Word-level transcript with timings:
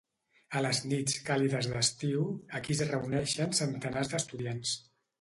A 0.59 0.63
les 0.65 0.79
nits 0.91 1.17
càlides 1.27 1.69
d'estiu, 1.75 2.25
aquí 2.61 2.79
es 2.81 2.85
reuneixen 2.95 3.57
centenars 3.63 4.15
d'estudiants. 4.17 4.79